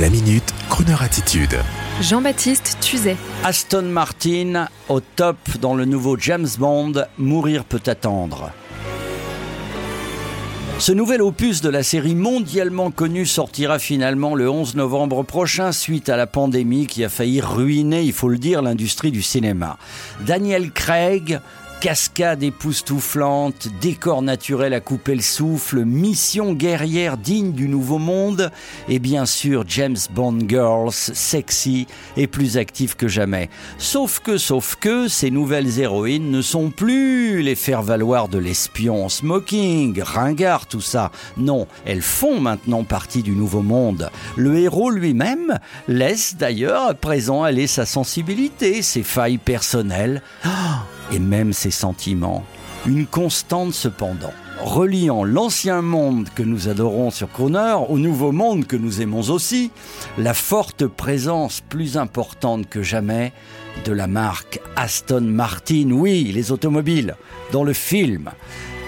La 0.00 0.10
minute, 0.10 0.52
Kroneur 0.68 1.02
attitude. 1.02 1.56
Jean-Baptiste 2.00 2.78
Tuzet. 2.80 3.16
Aston 3.44 3.82
Martin 3.82 4.66
au 4.88 4.98
top 4.98 5.36
dans 5.60 5.76
le 5.76 5.84
nouveau 5.84 6.16
James 6.18 6.48
Bond, 6.58 7.04
Mourir 7.16 7.64
peut 7.64 7.82
attendre. 7.86 8.50
Ce 10.80 10.90
nouvel 10.90 11.22
opus 11.22 11.60
de 11.60 11.68
la 11.68 11.84
série 11.84 12.16
mondialement 12.16 12.90
connue 12.90 13.24
sortira 13.24 13.78
finalement 13.78 14.34
le 14.34 14.50
11 14.50 14.74
novembre 14.74 15.22
prochain 15.22 15.70
suite 15.70 16.08
à 16.08 16.16
la 16.16 16.26
pandémie 16.26 16.88
qui 16.88 17.04
a 17.04 17.08
failli 17.08 17.40
ruiner, 17.40 18.02
il 18.02 18.12
faut 18.12 18.28
le 18.28 18.38
dire, 18.38 18.62
l'industrie 18.62 19.12
du 19.12 19.22
cinéma. 19.22 19.78
Daniel 20.26 20.72
Craig, 20.72 21.38
cascade 21.84 22.42
époustouflante, 22.42 23.68
décor 23.78 24.22
naturel 24.22 24.72
à 24.72 24.80
couper 24.80 25.14
le 25.14 25.20
souffle, 25.20 25.84
mission 25.84 26.54
guerrière 26.54 27.18
digne 27.18 27.52
du 27.52 27.68
nouveau 27.68 27.98
monde, 27.98 28.50
et 28.88 28.98
bien 28.98 29.26
sûr 29.26 29.64
James 29.68 29.98
Bond 30.14 30.38
Girls, 30.48 30.94
sexy 30.94 31.86
et 32.16 32.26
plus 32.26 32.56
actifs 32.56 32.94
que 32.94 33.06
jamais. 33.06 33.50
Sauf 33.76 34.20
que, 34.20 34.38
sauf 34.38 34.76
que, 34.76 35.08
ces 35.08 35.30
nouvelles 35.30 35.78
héroïnes 35.78 36.30
ne 36.30 36.40
sont 36.40 36.70
plus 36.70 37.42
les 37.42 37.54
faire-valoir 37.54 38.28
de 38.28 38.38
l'espion 38.38 39.10
smoking, 39.10 40.00
ringard, 40.00 40.64
tout 40.64 40.80
ça. 40.80 41.12
Non, 41.36 41.66
elles 41.84 42.00
font 42.00 42.40
maintenant 42.40 42.84
partie 42.84 43.22
du 43.22 43.32
nouveau 43.32 43.60
monde. 43.60 44.08
Le 44.36 44.56
héros 44.56 44.88
lui-même 44.88 45.58
laisse 45.86 46.36
d'ailleurs 46.36 46.84
à 46.84 46.94
présent 46.94 47.42
aller 47.42 47.66
sa 47.66 47.84
sensibilité, 47.84 48.80
ses 48.80 49.02
failles 49.02 49.36
personnelles. 49.36 50.22
Oh 50.46 50.50
et 51.12 51.18
même 51.18 51.52
ses 51.52 51.70
sentiments. 51.70 52.44
Une 52.86 53.06
constante 53.06 53.72
cependant, 53.72 54.32
reliant 54.62 55.24
l'ancien 55.24 55.82
monde 55.82 56.28
que 56.34 56.42
nous 56.42 56.68
adorons 56.68 57.10
sur 57.10 57.30
Crooner 57.30 57.76
au 57.88 57.98
nouveau 57.98 58.32
monde 58.32 58.66
que 58.66 58.76
nous 58.76 59.00
aimons 59.00 59.30
aussi, 59.30 59.70
la 60.18 60.34
forte 60.34 60.86
présence 60.86 61.60
plus 61.60 61.96
importante 61.96 62.68
que 62.68 62.82
jamais 62.82 63.32
de 63.84 63.92
la 63.92 64.06
marque 64.06 64.60
Aston 64.76 65.22
Martin, 65.22 65.90
oui, 65.90 66.30
les 66.32 66.52
automobiles, 66.52 67.16
dans 67.52 67.64
le 67.64 67.72
film. 67.72 68.30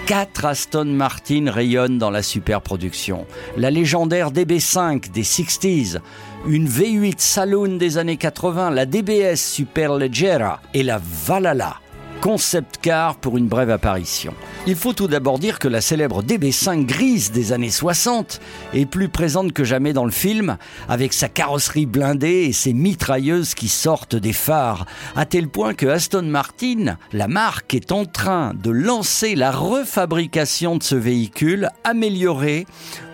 Quatre 0.05 0.45
Aston 0.45 0.85
Martin 0.85 1.51
rayonnent 1.51 1.97
dans 1.97 2.11
la 2.11 2.23
superproduction. 2.23 3.25
La 3.57 3.69
légendaire 3.69 4.31
DB5 4.31 5.11
des 5.11 5.23
60s, 5.23 5.99
une 6.47 6.67
V8 6.67 7.15
Saloon 7.17 7.77
des 7.77 7.97
années 7.97 8.15
80, 8.15 8.71
la 8.71 8.85
DBS 8.85 9.35
Superleggera 9.35 10.61
et 10.73 10.83
la 10.83 11.01
Valhalla 11.25 11.81
concept 12.21 12.79
car 12.81 13.15
pour 13.15 13.37
une 13.37 13.47
brève 13.47 13.69
apparition. 13.69 14.33
Il 14.65 14.75
faut 14.75 14.93
tout 14.93 15.07
d'abord 15.07 15.39
dire 15.39 15.59
que 15.59 15.67
la 15.67 15.81
célèbre 15.81 16.23
DB5 16.23 16.85
grise 16.85 17.31
des 17.31 17.53
années 17.53 17.69
60 17.69 18.41
est 18.73 18.85
plus 18.85 19.09
présente 19.09 19.53
que 19.53 19.63
jamais 19.63 19.93
dans 19.93 20.05
le 20.05 20.11
film, 20.11 20.57
avec 20.89 21.13
sa 21.13 21.29
carrosserie 21.29 21.85
blindée 21.85 22.45
et 22.47 22.53
ses 22.53 22.73
mitrailleuses 22.73 23.53
qui 23.53 23.69
sortent 23.69 24.15
des 24.15 24.33
phares, 24.33 24.85
à 25.15 25.25
tel 25.25 25.47
point 25.47 25.73
que 25.73 25.85
Aston 25.85 26.23
Martin, 26.23 26.97
la 27.13 27.27
marque, 27.27 27.73
est 27.73 27.91
en 27.91 28.05
train 28.05 28.53
de 28.53 28.71
lancer 28.71 29.35
la 29.35 29.51
refabrication 29.51 30.75
de 30.77 30.83
ce 30.83 30.95
véhicule 30.95 31.69
amélioré 31.83 32.65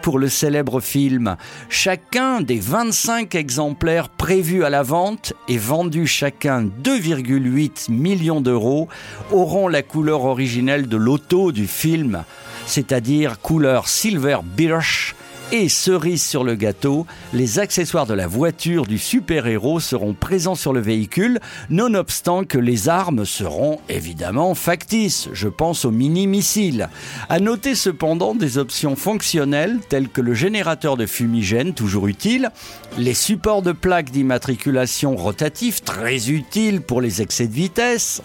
pour 0.03 0.19
le 0.19 0.27
célèbre 0.27 0.81
film. 0.81 1.37
Chacun 1.69 2.41
des 2.41 2.59
25 2.59 3.33
exemplaires 3.35 4.09
prévus 4.09 4.65
à 4.65 4.69
la 4.69 4.83
vente 4.83 5.33
et 5.47 5.57
vendus 5.57 6.07
chacun 6.07 6.65
2,8 6.83 7.89
millions 7.89 8.41
d'euros 8.41 8.89
auront 9.31 9.69
la 9.69 9.81
couleur 9.81 10.25
originelle 10.25 10.87
de 10.87 10.97
l'auto 10.97 11.53
du 11.53 11.67
film, 11.67 12.23
c'est-à-dire 12.65 13.39
couleur 13.39 13.87
silver 13.87 14.39
birch 14.43 15.15
et 15.53 15.69
cerise 15.69 16.23
sur 16.23 16.43
le 16.43 16.55
gâteau, 16.55 17.05
les 17.31 17.59
accessoires 17.59 18.07
de 18.07 18.15
la 18.15 18.25
voiture 18.25 18.87
du 18.87 18.97
super-héros 18.97 19.79
seront 19.79 20.15
présents 20.15 20.55
sur 20.55 20.73
le 20.73 20.79
véhicule, 20.79 21.39
nonobstant 21.69 22.43
que 22.43 22.57
les 22.57 22.89
armes 22.89 23.23
seront 23.23 23.79
évidemment 23.87 24.55
factices. 24.55 25.29
Je 25.31 25.47
pense 25.47 25.85
aux 25.85 25.91
mini-missiles. 25.91 26.89
À 27.29 27.39
noter 27.39 27.75
cependant 27.75 28.33
des 28.33 28.57
options 28.57 28.95
fonctionnelles 28.95 29.77
telles 29.89 30.09
que 30.09 30.21
le 30.21 30.33
générateur 30.33 30.97
de 30.97 31.05
fumigène, 31.05 31.75
toujours 31.75 32.07
utile, 32.07 32.49
les 32.97 33.13
supports 33.13 33.61
de 33.61 33.73
plaques 33.73 34.09
d'immatriculation 34.09 35.15
rotatifs, 35.15 35.83
très 35.83 36.31
utiles 36.31 36.81
pour 36.81 36.99
les 36.99 37.21
excès 37.21 37.47
de 37.47 37.53
vitesse, 37.53 38.23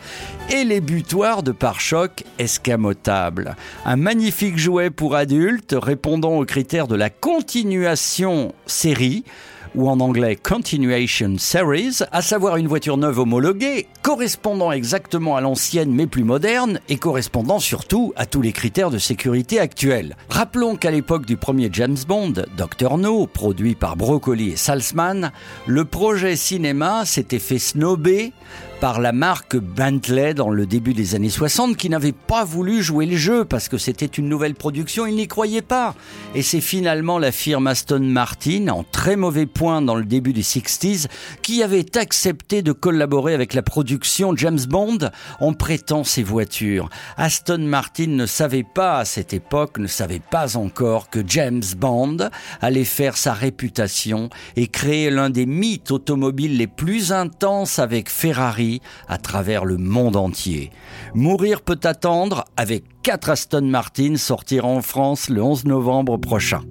et 0.51 0.65
les 0.65 0.81
butoirs 0.81 1.43
de 1.43 1.53
pare-choc 1.53 2.25
escamotables. 2.39 3.55
Un 3.85 3.97
magnifique 3.97 4.57
jouet 4.57 4.89
pour 4.89 5.15
adultes 5.15 5.77
répondant 5.79 6.39
aux 6.39 6.47
critères 6.47 6.89
de 6.89 6.97
la 6.97 7.11
continuation 7.21 8.55
série 8.67 9.25
ou 9.75 9.89
en 9.89 10.01
anglais 10.01 10.37
Continuation 10.37 11.37
Series, 11.39 11.99
à 12.11 12.23
savoir 12.23 12.57
une 12.57 12.69
voiture 12.69 12.97
neuve 12.97 13.19
homologuée, 13.19 13.87
correspondant 14.03 14.73
exactement 14.73 15.37
à 15.37 15.41
l'ancienne 15.41 15.93
mais 15.93 16.07
plus 16.07 16.25
moderne 16.25 16.81
et 16.89 16.97
correspondant 16.97 17.59
surtout 17.59 18.13
à 18.17 18.27
tous 18.27 18.41
les 18.41 18.53
critères 18.53 18.91
de 18.91 18.99
sécurité 18.99 19.61
actuels. 19.61 20.17
Rappelons 20.29 20.77
qu'à 20.77 20.91
l'époque 20.91 21.27
du 21.27 21.37
premier 21.37 21.69
James 21.73 21.99
Bond, 22.07 22.33
Dr 22.57 22.99
No, 22.99 23.27
produit 23.27 23.75
par 23.75 23.97
Broccoli 23.97 24.51
et 24.51 24.57
Salzman, 24.57 25.33
le 25.67 25.85
projet 25.85 26.37
cinéma 26.37 27.05
s'était 27.05 27.39
fait 27.39 27.59
snober 27.59 28.33
par 28.81 29.01
la 29.01 29.13
marque 29.13 29.57
Bentley 29.57 30.35
dans 30.35 30.51
le 30.51 30.65
début 30.65 30.95
des 30.95 31.15
années 31.15 31.31
60 31.31 31.77
qui 31.77 31.89
n'avait 31.89 32.13
pas 32.13 32.45
voulu 32.45 32.83
jouer 32.83 33.07
le 33.07 33.17
jeu 33.17 33.45
parce 33.45 33.69
que 33.69 33.79
c'était 33.79 34.07
une 34.07 34.29
nouvelle 34.29 34.55
production, 34.55 35.07
ils 35.07 35.17
n'y 35.17 35.27
croyaient 35.27 35.63
pas. 35.63 35.95
Et 36.35 36.43
c'est 36.43 36.61
finalement 36.61 37.19
la 37.19 37.33
firme 37.33 37.67
Aston 37.67 38.01
Martin, 38.01 38.69
en 38.69 38.85
très 38.85 39.17
mauvais 39.17 39.47
point 39.47 39.83
dans 39.83 39.97
le 39.97 40.05
début 40.05 40.33
des 40.33 40.43
60s, 40.43 41.07
qui 41.43 41.63
avait 41.63 41.97
accepté 41.97 42.63
de 42.63 42.73
collaborer 42.73 43.35
avec 43.35 43.55
la 43.55 43.63
production 43.63 44.37
James 44.37 44.61
Bond 44.69 45.11
en 45.41 45.53
prêtant 45.55 46.05
ses 46.05 46.23
voitures. 46.23 46.89
Aston 47.17 47.59
Martin 47.59 48.09
ne 48.09 48.27
savait 48.27 48.67
pas 48.75 48.99
à 48.99 49.05
cette 49.05 49.33
époque, 49.33 49.79
ne 49.79 49.89
savait 49.89 50.23
pas 50.31 50.57
encore 50.57 51.11
que 51.11 51.21
James 51.27 51.65
Bond 51.77 52.29
allait 52.61 52.85
faire 52.85 53.17
sa 53.17 53.33
réputation 53.33 54.31
et 54.57 54.69
créer 54.69 55.11
l'un 55.11 55.31
des 55.31 55.47
mythes 55.47 55.91
automobiles 55.91 56.57
les 56.57 56.67
plus 56.69 57.13
intenses 57.13 57.79
avec 57.79 58.09
Ferrari 58.09 58.68
à 59.09 59.19
travers 59.19 59.65
le 59.65 59.77
monde 59.77 60.17
entier. 60.17 60.71
Mourir 61.15 61.63
peut 61.63 61.81
attendre 61.85 62.45
avec 62.57 62.85
4 63.03 63.31
Aston 63.31 63.63
Martin 63.63 64.17
sortiront 64.17 64.79
en 64.79 64.83
France 64.83 65.29
le 65.29 65.43
11 65.43 65.65
novembre 65.65 66.17
prochain. 66.19 66.63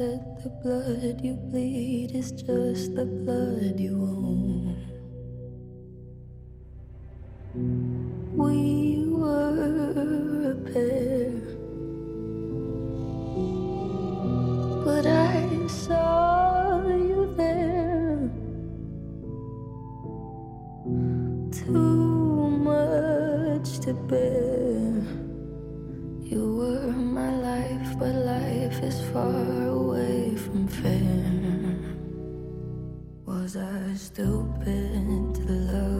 That 0.00 0.42
the 0.42 0.48
blood 0.62 1.20
you 1.22 1.34
bleed 1.34 2.12
is 2.14 2.32
just 2.32 2.94
the 2.94 3.04
blood 3.04 3.78
you 3.78 3.96
own. 4.00 4.74
We 8.34 9.04
were 9.12 10.52
a 10.52 10.72
pair, 10.72 11.32
but 14.86 15.04
I 15.04 15.66
saw 15.66 16.80
you 16.86 17.34
there. 17.36 18.30
Too 21.52 22.50
much 22.70 23.80
to 23.80 23.92
bear. 23.92 24.69
But 28.00 28.14
life 28.14 28.82
is 28.82 28.98
far 29.12 29.66
away 29.68 30.34
from 30.34 30.66
fair. 30.66 31.76
Was 33.26 33.58
I 33.58 33.92
stupid 33.94 35.34
to 35.34 35.52
love 35.74 35.99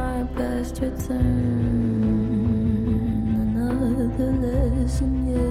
my 0.21 0.27
best 0.33 0.79
return. 0.81 1.21
Another 3.57 4.31
lesson, 4.33 5.27
yeah. 5.27 5.50